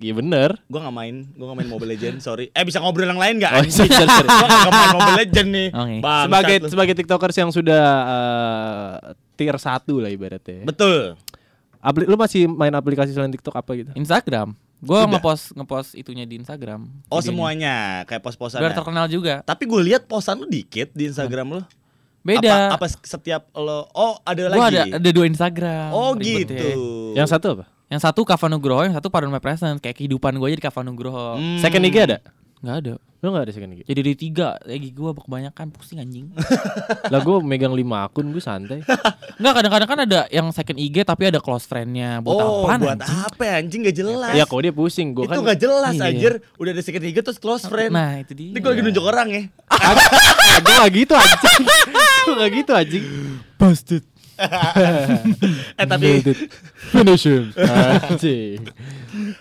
[0.01, 0.57] Iya bener.
[0.65, 2.25] Gue nggak main, gue nggak main Mobile Legend.
[2.25, 2.49] Sorry.
[2.57, 3.53] Eh bisa ngobrol yang lain nggak?
[3.53, 3.85] Oh, Anjing.
[3.85, 4.25] sorry, sorry.
[4.33, 5.67] Gue nggak main Mobile Legend nih.
[6.01, 6.67] Bangsat sebagai lu.
[6.73, 8.95] sebagai tiktokers yang sudah eh,
[9.37, 10.65] tier 1 lah ibaratnya.
[10.65, 11.13] betul.
[11.77, 13.93] Apli lu masih main aplikasi selain TikTok apa gitu?
[13.93, 14.57] Instagram.
[14.81, 16.89] Gue ngepost ngepost itunya di Instagram.
[17.07, 17.27] Oh Videonya.
[17.29, 17.75] semuanya
[18.09, 18.57] kayak pos-posan.
[18.59, 18.77] Biar ya?
[18.81, 19.35] terkenal juga.
[19.45, 21.61] Tapi gue lihat posan lu dikit di Instagram lu.
[22.21, 22.73] Beda.
[22.73, 23.89] Apa, apa setiap lo?
[23.93, 24.77] Oh ada Gue lagi.
[24.89, 25.89] ada ada dua Instagram.
[25.93, 26.53] Oh ribet gitu.
[26.57, 26.73] ya.
[27.21, 27.65] Yang satu apa?
[27.91, 29.77] Yang satu Kava Nugroho, yang satu Pardon My Presence.
[29.83, 31.37] Kayak kehidupan gue aja di Kava Nugroho.
[31.37, 31.59] Hmm.
[31.61, 32.17] Second IG ada?
[32.61, 32.93] Nggak ada.
[33.21, 33.85] Lu gak ada second IG?
[33.85, 36.33] Jadi di tiga, lagi gue kebanyakan pusing anjing.
[37.13, 37.77] lah gue megang 5
[38.09, 38.81] akun gue santai.
[39.37, 42.17] Enggak kadang-kadang kan ada yang second IG tapi ada close friend-nya.
[42.25, 43.21] Buat oh, apaan buat anjing?
[43.21, 44.33] apa ya, anjing gak jelas.
[44.33, 46.09] ya kalau dia pusing, gue itu kan gak jelas Iya.
[46.09, 46.33] anjir.
[46.57, 47.93] Udah ada second tiga terus close friend.
[47.93, 48.57] Nah itu dia.
[48.57, 49.43] Ini gue lagi nunjuk orang ya.
[50.65, 51.61] gue gak gitu anjing.
[52.25, 53.05] gue gak gitu anjing.
[53.61, 54.03] Busted.
[55.77, 56.25] eh tapi
[56.89, 57.53] Finish him.
[58.09, 58.65] Anjing.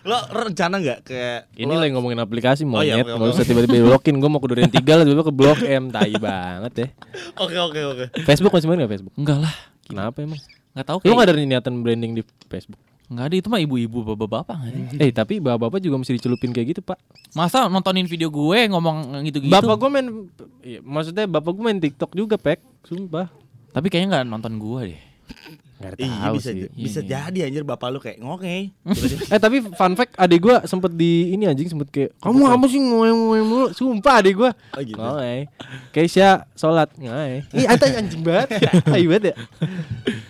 [0.03, 3.87] Lo rencana nggak kayak Ini lo- lagi ngomongin aplikasi Oh iya, monyet, nggak usah tiba-tiba
[3.87, 4.15] blokin.
[4.17, 6.87] Gue mau ke Durian Tiga lah, tiba-tiba ke Blok M, tai banget ya.
[7.43, 8.05] Oke oke oke.
[8.23, 9.15] Facebook masih main gak Facebook?
[9.15, 9.55] Enggak lah.
[9.83, 10.41] Kenapa emang?
[10.71, 11.17] Enggak tahu Lu kayak.
[11.17, 12.81] gak ada niatan branding di Facebook?
[13.07, 14.99] Enggak ada itu mah ibu-ibu bapak-bapak nggak?
[14.99, 16.95] Eh tapi bapak-bapak juga mesti dicelupin kayak gitu pak
[17.33, 19.51] Masa nontonin video gue ngomong gitu-gitu?
[19.51, 20.07] Bapak gue main
[20.63, 23.27] iya, Maksudnya bapak gue main TikTok juga pek Sumpah
[23.71, 25.01] Tapi kayaknya nggak nonton gue deh.
[25.81, 26.69] Gak Iya bisa sih.
[26.71, 28.69] bisa Iya, jadi anjir bapak lu kayak ngoke.
[29.33, 32.69] Eh tapi fun fact adik gue sempet di ini anjing sempet kayak Kamu apa?
[32.69, 35.01] sih ngoe-ngoe mulu Sumpah adik gue Oh gitu.
[35.01, 35.49] Ngoe
[35.89, 36.93] Keisha sholat.
[36.95, 38.61] Ngoe Ih anta anjing banget.
[38.85, 39.35] Tai banget ya.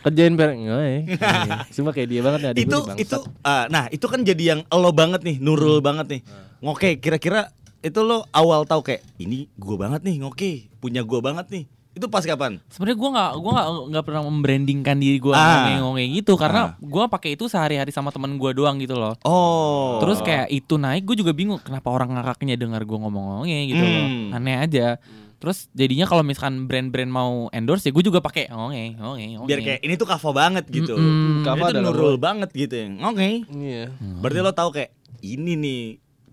[0.00, 0.60] Kerjain bareng.
[0.62, 0.92] Ngoe
[1.74, 4.90] Sumpah kayak dia banget nih adik itu itu ah, nah itu kan jadi yang lo
[4.90, 6.20] banget nih, Nurul banget nih.
[6.60, 11.48] Ngoke kira-kira itu lo awal tahu kayak ini gua banget nih ngoke, punya gua banget
[11.48, 11.64] nih.
[11.90, 12.62] Itu pas kapan?
[12.70, 15.74] Sebenarnya gue nggak gue nggak nggak pernah membrandingkan diri gue Ah.
[15.82, 19.18] ngomong gitu karena gue pakai itu sehari-hari sama temen gue doang gitu loh.
[19.26, 19.98] Oh.
[19.98, 24.06] Terus kayak itu naik gue juga bingung kenapa orang ngakaknya dengar gue ngomong-ngomongnya gitu loh.
[24.06, 24.36] Hmm.
[24.38, 25.02] Aneh aja.
[25.40, 29.80] Terus jadinya kalau misalkan brand-brand mau endorse ya gue juga pakai ngomong ngomong biar kayak
[29.82, 30.94] ini tuh kavo banget gitu.
[31.42, 32.86] Kavo Ini tuh adalah Nurul banget gitu ya.
[32.86, 33.30] Ngoke.
[33.50, 33.84] Iya
[34.22, 34.90] Berarti lo tahu kayak
[35.26, 35.82] ini nih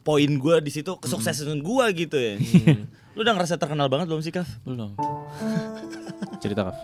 [0.06, 2.38] poin gua di situ kesuksesan gua gitu ya.
[3.18, 4.46] Lu udah ngerasa terkenal banget belum sih, Kaf?
[4.62, 4.94] belum.
[6.38, 6.78] Cerita kaf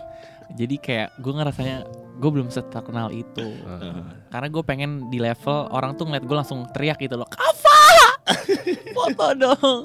[0.58, 1.86] Jadi kayak gue ngerasanya
[2.18, 3.54] gue belum seterkenal itu.
[4.34, 7.30] Karena gue pengen di level orang tuh ngeliat gue langsung teriak gitu loh.
[7.30, 7.86] Kava!
[8.98, 9.82] Foto dong.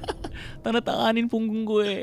[0.64, 2.00] Tanda tanganin punggung gue.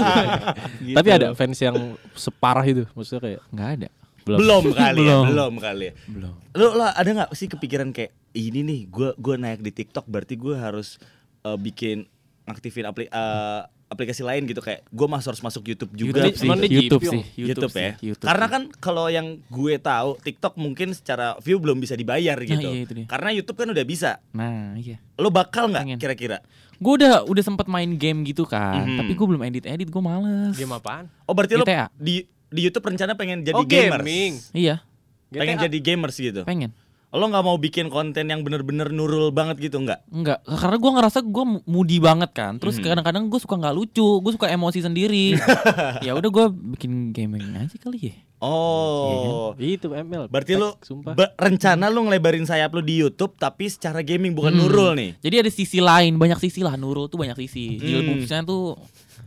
[0.82, 0.96] Gitu.
[0.98, 3.88] Tapi ada fans yang separah itu Maksudnya kayak Nggak ada.
[4.26, 5.24] Belum kali ya, Belum.
[5.30, 5.94] belum kali ya.
[6.06, 6.34] Belum.
[6.54, 10.34] Lu lah ada nggak sih kepikiran kayak ini nih gua gua naik di TikTok berarti
[10.34, 10.98] gua harus
[11.42, 12.06] eh, bikin
[12.50, 16.22] aktifin apli, eh, aplikasi lain gitu kayak gua masuk harus masuk YouTube juga.
[16.22, 16.46] YouTube sih.
[16.46, 17.22] Emang dia YouTube sih.
[17.34, 17.98] YouTube, ya.
[17.98, 22.38] sih, YouTube Karena kan kalau yang gue tahu TikTok mungkin secara view belum bisa dibayar
[22.38, 22.70] gitu.
[22.70, 23.06] iya, itu dia.
[23.10, 24.22] Karena YouTube kan udah bisa.
[24.30, 25.02] Nah iya.
[25.18, 26.38] Lo bakal nggak kira-kira?
[26.78, 28.86] Gue udah udah sempet main game gitu kan.
[28.86, 28.98] Mhm.
[29.02, 30.54] Tapi gue belum edit edit gue males.
[30.54, 31.10] Game apaan?
[31.26, 31.66] Oh berarti lo
[31.98, 34.02] di di YouTube rencana pengen jadi Oh, gamers.
[34.02, 34.32] gaming.
[34.50, 34.82] Iya,
[35.30, 35.64] Pengen GTA.
[35.66, 36.42] jadi gamers gitu.
[36.42, 36.70] pengen.
[37.10, 40.06] Lo nggak mau bikin konten yang bener-bener nurul banget gitu nggak?
[40.08, 42.54] Enggak, karena gue ngerasa gue moody banget kan.
[42.56, 42.86] Terus Hmm.
[42.86, 45.34] kadang-kadang gue suka nggak lucu, gue suka emosi sendiri.
[46.06, 48.14] ya udah gue bikin gaming aja kali ya.
[48.40, 49.52] Oh.
[49.54, 50.26] Itu ML.
[50.26, 51.12] Berarti lu sumpah.
[51.12, 54.60] be- rencana lu ngelebarin sayap lu di YouTube tapi secara gaming bukan Hmm.
[54.64, 55.18] nurul nih.
[55.18, 56.72] Jadi ada sisi lain, banyak sisi lah.
[56.74, 57.74] Nurul tuh banyak sisi.
[57.74, 57.82] Hmm.
[57.82, 58.78] Jilbabsnya tuh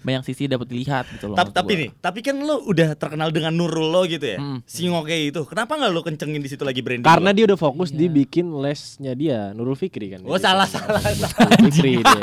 [0.04, 1.38] banyak sisi dapat dilihat gitu loh.
[1.40, 1.82] Tapi gua.
[1.82, 4.38] nih, tapi kan lu udah terkenal dengan nurul lo gitu ya.
[4.38, 4.60] Hmm.
[4.68, 5.42] Si Ngoke itu.
[5.48, 7.08] Kenapa nggak lu kencengin di situ lagi branding?
[7.08, 7.36] Karena lo?
[7.36, 10.20] dia udah fokus di bikin lesnya dia, Nurul Fikri kan.
[10.28, 11.00] Oh, salah salah.
[11.00, 11.32] salah.
[11.32, 12.22] Nurul Fikri dia.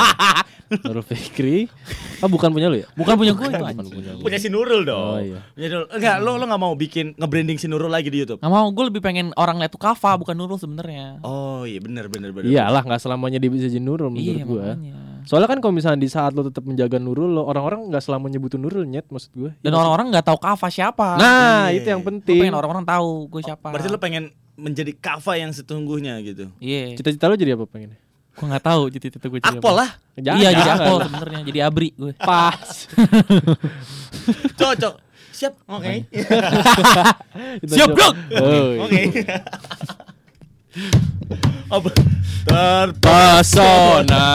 [0.87, 1.57] Nurul Fikri.
[2.23, 2.87] Ah bukan punya lu ya?
[2.95, 4.13] Bukan punya gue itu Bukan punya.
[4.23, 5.17] Punya si Nurul dong.
[5.17, 5.41] Oh, iya.
[5.57, 5.89] Punya Nurul.
[5.91, 8.39] Enggak, lo lo nggak mau bikin nge-branding si Nurul lagi di YouTube.
[8.39, 11.19] Nggak mau, gue lebih pengen orang lihat tuh Kava bukan Nurul sebenarnya.
[11.27, 12.47] Oh iya benar benar benar.
[12.47, 14.63] Iyalah nggak selamanya dia bisa jadi Nurul menurut iya gua.
[14.77, 14.95] makanya.
[15.23, 18.57] Soalnya kan kalau misalnya di saat lo tetap menjaga Nurul lo orang-orang nggak selamanya butuh
[18.57, 19.51] Nurul nyet maksud gue.
[19.59, 21.17] Dan orang-orang nggak tahu Kava siapa.
[21.17, 21.77] Nah, Iya.
[21.77, 22.41] itu yang penting.
[22.41, 23.69] pengen orang-orang tahu gue siapa.
[23.69, 26.53] Berarti lo pengen menjadi kava yang setungguhnya gitu.
[26.59, 26.93] Iya.
[26.95, 27.97] Cita-cita lo jadi apa pengen?
[28.31, 29.81] Gue nggak tahu cita-cita gue jadi Akpol apa.
[29.81, 29.91] lah.
[30.15, 32.13] Jangan, Iya jadi akpol sebenarnya, jadi abri gue.
[32.15, 32.69] Pas.
[34.55, 34.95] Cocok.
[35.31, 35.55] Siap.
[35.67, 36.05] Oke.
[37.65, 37.89] Itu Siap.
[37.91, 38.09] Bro.
[38.37, 39.03] Oh, Oke.
[41.69, 41.91] Apa?
[42.43, 44.27] Terpesona.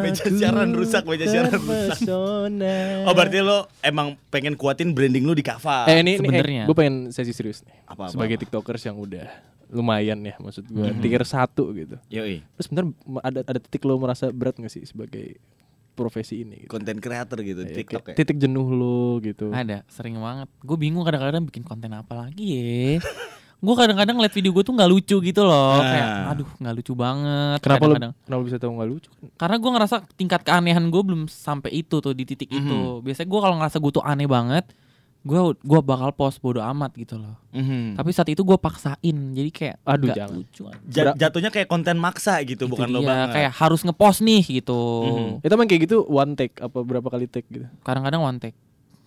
[0.00, 2.00] Meja siaran rusak, meja siaran rusak.
[3.04, 5.84] Oh berarti lo emang pengen kuatin branding lu di kava.
[5.84, 6.64] Eh ini, Sebenarnya.
[6.64, 7.76] gue pengen sesi serius nih.
[7.86, 9.24] Apa, apa, Sebagai tiktokers yang udah
[9.70, 10.98] lumayan ya maksud gue Mhm.
[10.98, 11.96] tier satu gitu.
[12.10, 12.42] Yoi.
[12.58, 12.84] Terus bentar
[13.22, 15.38] ada ada titik lo merasa berat gak sih sebagai
[15.94, 16.66] profesi ini?
[16.66, 16.70] Gitu?
[16.72, 18.14] Konten creator gitu di Kayak TikTok ya.
[18.18, 19.48] Titik jenuh lo gitu.
[19.48, 20.50] Ada, sering banget.
[20.58, 22.98] Gue bingung kadang-kadang bikin konten apa lagi ya.
[23.60, 25.76] gue kadang-kadang liat video gue tuh nggak lucu gitu loh.
[25.76, 25.84] Nah.
[25.84, 27.58] Kayak, aduh nggak lucu banget.
[27.60, 28.12] Kenapa lo kadang-kadang.
[28.24, 29.08] kenapa bisa tahu nggak lucu?
[29.36, 32.78] Karena gue ngerasa tingkat keanehan gue belum sampai itu tuh di titik itu.
[33.00, 34.64] Biasanya gue kalau ngerasa gue tuh aneh banget,
[35.20, 37.36] gue gua bakal post bodo amat gitu loh.
[37.52, 37.92] Mhm.
[37.92, 38.96] Tapi saat itu gue paksain,
[39.36, 40.32] jadi kayak Aduh, nggak jangan.
[40.32, 40.62] lucu.
[40.88, 43.28] Ja- jatuhnya kayak konten maksa gitu, Itu bukan lo dia, banget.
[43.36, 44.80] kayak harus ngepost nih gitu.
[45.04, 45.44] Mhm.
[45.44, 47.68] Itu emang kayak gitu one take apa berapa kali take gitu?
[47.84, 48.56] Kadang-kadang one take,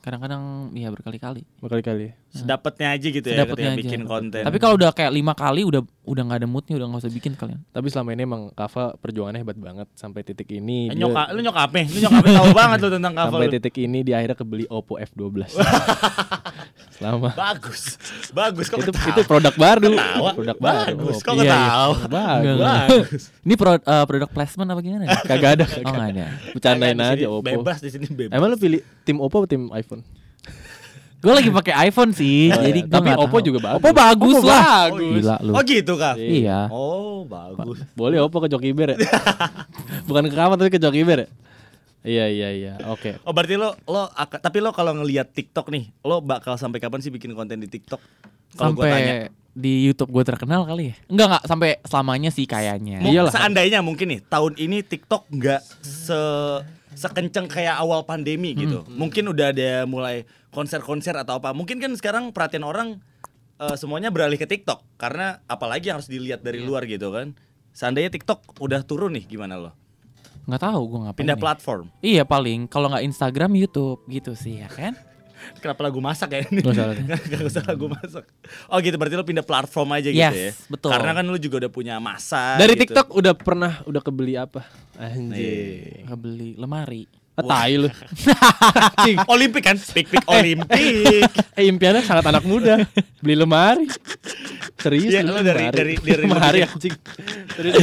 [0.04, 1.48] kadang-kadang ya berkali-kali.
[1.64, 2.12] Berkali-kali.
[2.12, 2.14] ya?
[2.36, 3.82] Sedapetnya aja gitu ya Sedapetnya ketika aja.
[3.88, 4.44] bikin konten.
[4.44, 7.32] Tapi kalau udah kayak lima kali udah udah nggak ada moodnya udah nggak usah bikin
[7.34, 7.64] kalian.
[7.66, 10.88] Tapi selama ini emang Kava perjuangannya hebat banget sampai titik ini.
[10.88, 13.32] Eh, dia- nyoka, lu nyokap nih, lu nyokap tahu banget lu tentang cover.
[13.34, 13.54] sampai lu.
[13.56, 15.48] titik ini dia akhirnya kebeli Oppo F12.
[16.94, 17.98] selama Bagus.
[18.32, 19.10] Bagus kok itu ketawa?
[19.10, 19.92] itu produk baru.
[19.92, 20.30] Ketawa.
[20.36, 20.96] Produk baru.
[20.96, 21.56] Bagus, kok Iya, iya.
[21.56, 21.96] ketawa?
[22.06, 22.60] Bagus.
[22.60, 23.24] Bagus.
[23.42, 25.02] Ini pro, eh, produk placement apa gimana?
[25.02, 25.10] nih?
[25.26, 25.66] Kagak ada.
[25.82, 26.26] oh nggak ada.
[26.52, 27.42] Bercandain aja Oppo.
[27.44, 28.36] Bebas di sini bebas.
[28.36, 30.04] Emang lu pilih tim Oppo atau tim iPhone?
[31.24, 32.92] Gue lagi pakai iPhone sih, Oh, jadi iya.
[32.92, 33.48] Tapi Oppo tahu.
[33.48, 33.80] juga bagus.
[33.80, 34.92] Oppo bagus Oppo lah.
[34.92, 35.16] bagus.
[35.24, 35.52] Gila lu.
[35.56, 36.16] Oh gitu kah?
[36.20, 36.60] Iya.
[36.68, 37.80] Oh bagus.
[37.96, 38.98] Boleh Oppo ke Jokiber ya?
[40.12, 41.28] Bukan ke kamar tapi ke Jokiber ya?
[42.04, 42.74] Iya iya iya.
[42.92, 43.16] Oke.
[43.24, 47.08] Oh berarti lo lo tapi lo kalau ngelihat TikTok nih, lo bakal sampai kapan sih
[47.08, 48.04] bikin konten di TikTok?
[48.60, 49.32] Kalau gua tanya.
[49.32, 50.96] Sampai di YouTube gue terkenal kali ya?
[51.08, 53.00] Enggak enggak sampai selamanya sih kayaknya.
[53.00, 53.32] Iyalah.
[53.32, 56.20] Seandainya mungkin nih tahun ini TikTok nggak se
[56.94, 58.84] sekenceng kayak awal pandemi gitu.
[58.92, 61.52] Mungkin udah ada mulai konser-konser atau apa.
[61.52, 63.02] Mungkin kan sekarang perhatian orang
[63.58, 67.34] eh, semuanya beralih ke TikTok karena apalagi yang harus dilihat dari luar gitu kan.
[67.74, 69.72] Seandainya TikTok udah turun nih gimana lo?
[70.46, 71.20] Nggak tahu gue ngapain.
[71.26, 71.44] Pindah nih.
[71.44, 71.86] platform.
[72.00, 74.94] Iya paling kalau nggak Instagram YouTube gitu sih ya kan?
[75.64, 76.64] Kenapa lagu masak ya ini?
[76.64, 76.96] Nggak salah.
[77.34, 78.24] Gak usah lagu masak.
[78.72, 80.52] Oh gitu berarti lo pindah platform aja gitu Yes, ya.
[80.72, 80.90] betul.
[80.94, 82.94] Karena kan lo juga udah punya masa Dari gitu.
[82.94, 84.64] TikTok udah pernah udah kebeli apa?
[84.96, 86.08] Anjir.
[86.08, 87.04] Nggak beli lemari.
[87.34, 87.90] Ah, tai lu.
[89.34, 89.74] Olimpik kan?
[89.76, 91.26] Pik pik Olimpik.
[91.58, 92.86] Eh impiannya sangat anak muda.
[93.20, 93.90] Beli lemari.
[94.78, 95.74] Serius beli lu dari- lemari.
[95.74, 96.96] dari- dari- lemari dari- anjing.
[97.50, 97.76] Serius.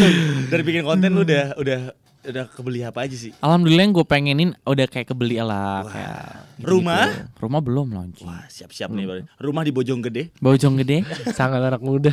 [0.46, 1.80] Dari bikin konten lu udah udah
[2.20, 3.32] udah kebeli apa aja sih?
[3.40, 6.20] Alhamdulillah yang gue pengenin udah kayak kebeli lah kayak
[6.60, 6.68] gitu-gitu.
[6.76, 7.04] Rumah?
[7.40, 8.28] Rumah belum launching.
[8.28, 9.04] Wah, siap-siap nih.
[9.08, 9.24] Bang.
[9.40, 10.22] Rumah di Bojonggede.
[10.36, 11.00] Bojong gede.
[11.38, 12.12] sangat anak muda.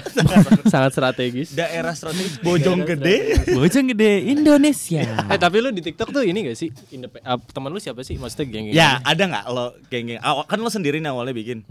[0.71, 1.51] sangat strategis.
[1.51, 3.15] Daerah strategis Bojonggede.
[3.51, 5.03] Bojong gede Indonesia.
[5.27, 6.71] Eh tapi lu di TikTok tuh ini gak sih?
[6.95, 8.15] Indep- ah, teman lu siapa sih?
[8.15, 10.21] Maksudnya geng ya, ada nggak lo geng-geng?
[10.23, 11.67] Kan lo sendiri nih awalnya bikin.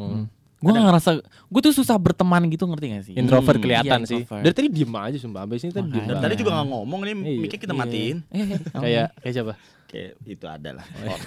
[0.66, 3.14] Gue gak ngerasa gue tuh susah berteman gitu ngerti gak sih?
[3.14, 4.20] Introvert Hmm, kelihatan iya, sih.
[4.20, 4.42] introvert.
[4.42, 5.40] Dari tadi diem aja sumpah.
[5.42, 7.40] Abis ini tadi diem tadi juga nggak ngomong nih, Iya.
[7.40, 8.16] miknya kita matiin.
[8.28, 9.52] Eh, eh, Kayak kayak siapa?
[9.86, 10.86] Kayak itu ada lah.
[11.06, 11.20] Oh.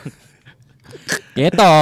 [1.37, 1.73] gitu.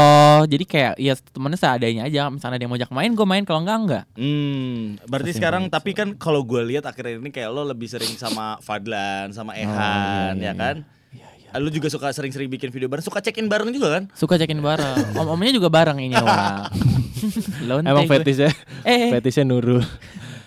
[0.47, 2.27] Jadi kayak ya temennya seadanya aja.
[2.27, 3.43] Misalnya dia mau ajak main, gue main.
[3.43, 4.03] Kalau enggak enggak.
[4.13, 5.73] Hmm, berarti sekarang itu.
[5.73, 10.37] tapi kan kalau gue lihat akhir ini kayak lo lebih sering sama Fadlan, sama Ehan,
[10.37, 10.83] iya, ya kan?
[11.57, 14.03] Lu juga suka sering-sering bikin video bareng, suka check-in bareng juga kan?
[14.13, 15.15] Suka cekin bareng.
[15.15, 16.69] Om-omnya juga bareng ini orang.
[17.63, 18.49] Lonte Emang fetishnya
[18.81, 19.81] Eh, fetishnya Nurul.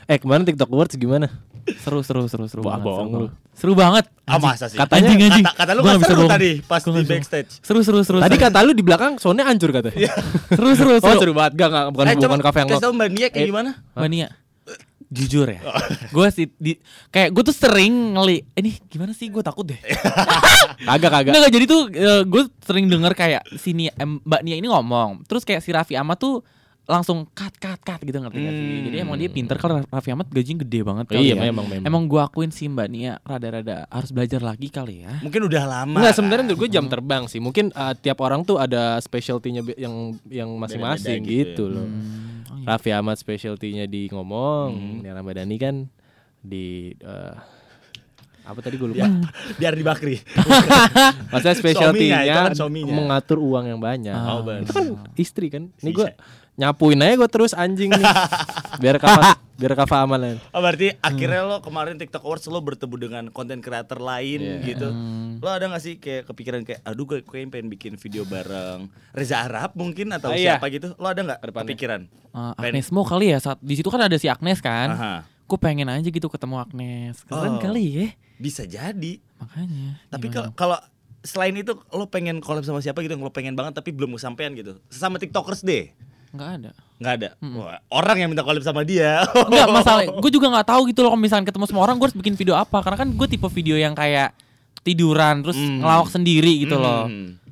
[0.05, 1.31] Eh kemarin TikTok Awards gimana?
[1.79, 2.83] Seru seru seru seru Wah, banget.
[2.83, 3.14] seru bohong lu.
[3.21, 3.33] banget.
[3.53, 4.05] Seru banget.
[4.25, 4.75] Ah masa sih?
[4.75, 5.45] Katanya- Anjing, anjing.
[5.45, 7.51] Kata, kata lu kan nggak bisa seru tadi pas di nggak backstage.
[7.61, 8.19] Seru seru seru.
[8.19, 8.45] Tadi seru.
[8.45, 9.90] kata lu di belakang soundnya hancur kata.
[10.57, 11.19] seru seru Oh seru.
[11.21, 12.83] seru banget gak, gak bukan eh bukan kafe yang kasih lo.
[12.83, 13.71] tau Mbak Nia kayak Eh, gimana?
[13.93, 14.29] Mania.
[15.11, 15.59] Jujur ya.
[15.61, 15.75] Oh.
[16.16, 16.73] gue sih di
[17.09, 19.79] kayak gue tuh sering ngeli ini gimana sih gue takut deh.
[20.88, 21.33] Kagak kagak.
[21.35, 21.81] Enggak, jadi tuh
[22.25, 26.40] gue sering denger kayak sini Mbak Nia ini ngomong, terus kayak si Raffi Ahmad tuh
[26.90, 28.66] langsung cut cut cut gitu ngerti gak sih?
[28.66, 28.85] Hmm.
[28.90, 31.42] Jadi emang dia pinter kalau Raffi Ahmad gajinya gede banget kali Iya, ya.
[31.46, 31.87] memang, memang.
[31.87, 35.22] Emang gue akuin sih Mbak Nia rada-rada harus belajar lagi kali ya.
[35.22, 35.98] Mungkin udah lama.
[36.03, 37.38] Enggak sebenarnya menurut gue jam terbang sih.
[37.38, 41.74] Mungkin uh, tiap orang tuh ada specialty-nya yang yang masing-masing gitu, gitu ya.
[41.79, 41.87] loh.
[41.87, 42.66] Hmm, oh iya.
[42.74, 45.87] Raffi Ahmad specialty-nya di ngomong, Nia Ramadhani kan
[46.42, 47.61] di uh,
[48.40, 49.07] apa tadi gue lupa.
[49.07, 49.09] Ya,
[49.61, 50.16] biar di Bakri.
[51.31, 54.16] Maksudnya itu specialty-nya kan mengatur uang yang banyak.
[54.16, 54.66] Oh, benar.
[54.66, 55.70] Itu kan istri kan.
[55.79, 56.09] Ini gue
[56.61, 58.05] nyapuin aja gue terus anjing nih.
[58.83, 60.37] biar kafa biar kafa amalan.
[60.51, 64.57] Oh berarti akhirnya lo kemarin TikTok Awards lo bertemu dengan konten kreator lain Iya.
[64.66, 64.88] gitu.
[64.88, 65.37] Hmm.
[65.38, 69.40] Lo ada gak sih kayak kepikiran kayak aduh gue kayaknya pengen bikin video bareng Reza
[69.42, 70.57] Arab mungkin atau Ah, iya.
[70.57, 70.92] siapa gitu.
[70.94, 71.66] Lo ada nggak Ke depannya.
[71.66, 72.01] kepikiran?
[72.31, 74.88] Pengen- Agnes Mo kali ya saat di situ kan ada si Agnes kan.
[74.90, 75.14] Aha.
[75.44, 77.25] Gue pengen aja gitu ketemu Agnes.
[77.25, 77.59] Keren Oh.
[77.59, 78.07] kali ya.
[78.37, 79.20] Bisa jadi.
[79.37, 79.99] Makanya.
[80.09, 80.79] Tapi kalau kalau
[81.20, 84.53] selain itu lo pengen collab sama siapa gitu yang lo pengen banget tapi belum kesampaian
[84.53, 84.81] gitu.
[84.87, 85.92] Sesama TikTokers deh.
[86.31, 86.71] Nggak ada.
[86.97, 87.29] nggak ada.
[87.40, 89.25] Wah, orang yang minta collab sama dia.
[89.25, 92.14] Enggak masalah, gue juga nggak tahu gitu loh kalau misalnya ketemu sama orang gue harus
[92.14, 94.37] bikin video apa karena kan gue tipe video yang kayak
[94.81, 95.81] tiduran terus Hmm.
[95.81, 97.09] ngelawak sendiri gitu loh.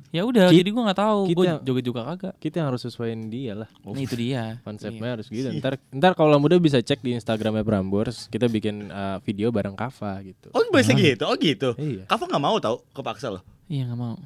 [0.09, 2.33] Ya udah, Ki- jadi gue nggak tahu, gue joget juga kagak.
[2.41, 3.69] Kita yang harus sesuaiin dia lah.
[3.85, 4.57] Nah itu dia.
[4.65, 5.53] Konsepnya harus gitu.
[5.61, 10.17] Ntar ntar kalau muda bisa cek di Instagramnya Prambors, kita bikin uh, video bareng Kava
[10.25, 10.49] gitu.
[10.57, 11.77] Oh biasa gitu, oh gitu.
[11.77, 12.09] Iya.
[12.09, 13.45] Kava nggak mau tau, kepaksa lo.
[13.69, 14.15] Iya nggak mau.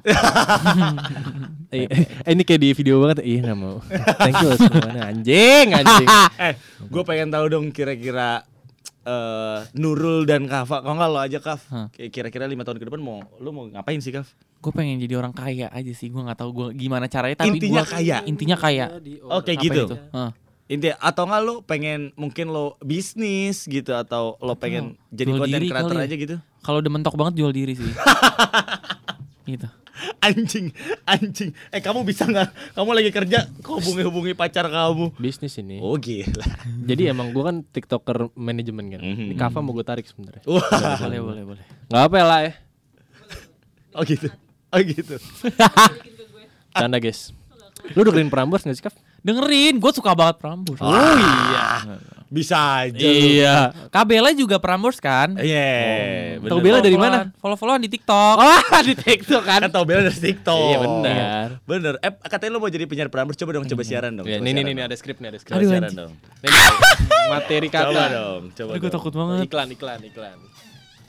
[1.74, 3.26] Eh, eh, ini kayak di video banget.
[3.26, 3.82] Iya nggak mau.
[4.22, 5.10] Thank you semuanya.
[5.10, 6.06] Anjing, anjing.
[6.46, 6.54] eh,
[6.86, 8.46] gue pengen tahu dong kira-kira
[9.04, 11.86] eh Nurul dan Kava, kalau nggak lo aja Hah.
[11.90, 14.24] Kayak kira-kira lima tahun ke depan mau lo mau ngapain sih Kav?
[14.58, 17.36] gue pengen jadi orang kaya aja sih, gue nggak tahu gue gimana caranya.
[17.36, 18.16] Tapi Intinya gua- kaya?
[18.24, 18.84] Intinya kaya.
[19.22, 19.82] Oh kayak Apa gitu.
[19.84, 19.96] itu?
[20.10, 20.30] Hah.
[20.64, 25.52] Intinya atau nggak lo pengen mungkin lo bisnis gitu atau lo pengen jadi Jual konten
[25.54, 26.04] diri kreator ya.
[26.08, 26.36] aja gitu?
[26.58, 27.84] Kalau udah mentok banget jual diri sih.
[29.46, 29.68] gitu.
[30.26, 30.74] Anjing,
[31.06, 31.54] anjing.
[31.70, 32.74] Eh kamu bisa nggak?
[32.74, 35.14] Kamu lagi kerja, kok hubungi-hubungi pacar kamu?
[35.16, 35.78] Bisnis ini.
[35.78, 36.42] Oh gila.
[36.90, 39.00] Jadi emang gua kan TikToker manajemen kan.
[39.00, 39.24] Mhm.
[39.30, 40.42] Ini Kava mau gue tarik sebenarnya.
[40.50, 40.98] Wah.
[40.98, 41.64] boleh boleh boleh.
[41.90, 42.52] Gak apa ya lah ya.
[43.94, 44.26] Oh gitu.
[44.74, 45.14] Oh gitu.
[46.74, 47.30] Canda guys.
[47.94, 48.96] Lu dengerin Prambors gak sih Kav?
[49.22, 50.82] Dengerin, gue suka banget Prambors.
[50.82, 51.94] Oh iya.
[52.32, 52.98] Bisa aja.
[52.98, 53.14] lu.
[53.14, 53.56] Iya.
[53.88, 55.36] Kabela juga Prambors kan?
[55.38, 56.38] Iya.
[56.38, 56.50] bener.
[56.50, 57.30] Tahu Bella dari mana?
[57.38, 58.36] Follow-followan di TikTok.
[58.40, 59.60] Oh di TikTok kan.
[59.64, 60.68] Kan tau Bella dari TikTok.
[60.68, 61.46] Iya benar.
[61.62, 61.94] Bener.
[62.00, 64.26] Eh katanya lo mau jadi penyiar Prambors coba dong coba siaran dong.
[64.26, 65.54] Ya, coba nih nih nih ada skrip nih ada skrip.
[65.56, 66.12] Aduh, siaran dong.
[66.42, 66.50] Nih,
[67.30, 67.88] materi kata.
[67.90, 68.94] Coba dong, coba Aduh, gue dong.
[68.96, 69.38] takut banget.
[69.46, 70.38] Iklan iklan iklan.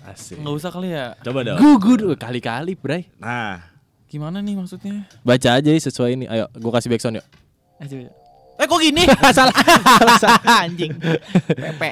[0.05, 0.37] Asik.
[0.37, 1.17] Nggak usah kali ya.
[1.21, 1.57] Coba dong.
[1.57, 3.09] Gugur kali-kali, Bray.
[3.17, 3.73] Nah,
[4.05, 5.09] Gimana nih maksudnya?
[5.25, 6.25] Baca aja sesuai ini.
[6.29, 7.25] Ayo, gua kasih backsound yuk.
[7.81, 8.24] Coba.
[8.55, 9.03] Eh kok gini?
[9.35, 9.51] salah,
[9.99, 10.63] salah, salah.
[10.63, 10.95] Anjing.
[11.47, 11.89] Pepe.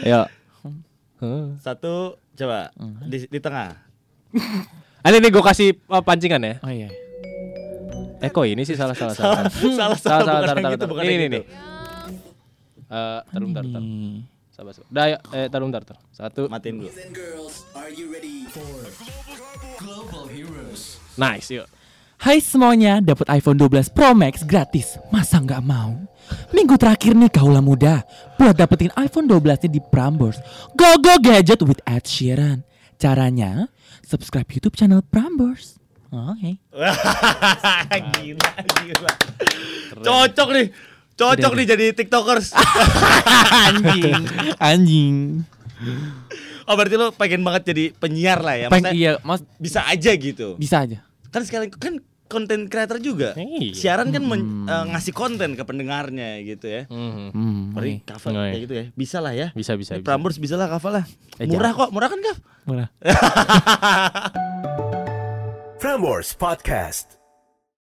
[0.00, 0.24] Ayo.
[1.16, 1.56] Huh.
[1.60, 3.00] satu coba Hmm.
[3.08, 3.72] di, di tengah.
[5.00, 6.54] Ah, ini nih gua kasih uh, pancingan ya.
[6.60, 6.92] Oh iya.
[8.20, 9.48] Eh kok ini sih salah salah salah.
[9.48, 11.04] salah, salah, salah, bukan salah, yang salah, gitu, salah.
[11.04, 11.32] Ini, ini, gitu.
[11.32, 11.44] nih.
[12.86, 13.48] Eh, taruh.
[13.48, 14.24] Ini.
[14.52, 14.88] Sabar, sabar.
[14.88, 16.02] Dah, ayo, eh, taruh bentar, taruh.
[16.12, 16.42] Satu.
[16.48, 16.90] Matiin dulu.
[21.16, 21.66] Nice, yuk.
[22.16, 24.96] Hai semuanya, dapat iPhone 12 Pro Max gratis.
[25.12, 26.00] Masa nggak mau?
[26.50, 28.02] Minggu terakhir nih kaulah muda
[28.40, 30.40] buat dapetin iPhone 12 nya di Prambors.
[30.72, 32.64] Go go gadget with Ed Sheeran.
[32.96, 33.68] Caranya
[34.00, 35.76] subscribe YouTube channel Prambors.
[36.08, 36.56] Oke.
[38.16, 38.50] gila,
[38.80, 39.12] gila.
[40.00, 40.66] Cocok nih.
[41.20, 42.56] Cocok nih jadi TikTokers.
[43.68, 44.22] anjing,
[44.56, 45.16] anjing.
[46.64, 48.66] oh, berarti lo pengen banget jadi penyiar lah ya.
[48.72, 50.56] Peng, Maksudnya iya, mas bisa aja gitu.
[50.58, 51.05] bisa aja.
[51.30, 53.38] Kan sekali kan konten kreator juga.
[53.38, 53.72] Iya.
[53.72, 56.82] Siaran kan men- eh, ngasih konten ke pendengarnya gitu ya.
[56.90, 58.10] Hmm, Mari oke.
[58.10, 58.84] cover kayak gitu ya.
[58.92, 59.54] Bisa lah ya.
[59.54, 60.02] Bisa, bisa, bisa.
[60.02, 61.04] Prambors bisa lah cover lah.
[61.38, 62.38] Eh, Murah kok, murah kan Kaf?
[62.66, 62.88] Murah.
[65.78, 67.15] Prambors Podcast.